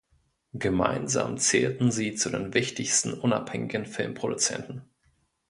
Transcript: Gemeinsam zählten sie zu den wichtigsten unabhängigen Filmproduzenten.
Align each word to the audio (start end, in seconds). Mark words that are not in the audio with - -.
Gemeinsam 0.53 1.37
zählten 1.37 1.91
sie 1.91 2.15
zu 2.15 2.31
den 2.31 2.55
wichtigsten 2.55 3.13
unabhängigen 3.13 3.85
Filmproduzenten. 3.85 4.81